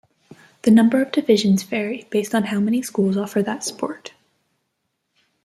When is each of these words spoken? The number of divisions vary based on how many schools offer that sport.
The 0.63 0.71
number 0.71 0.99
of 0.99 1.11
divisions 1.11 1.61
vary 1.61 2.07
based 2.09 2.33
on 2.33 2.45
how 2.45 2.59
many 2.59 2.81
schools 2.81 3.17
offer 3.17 3.43
that 3.43 3.63
sport. 3.63 4.13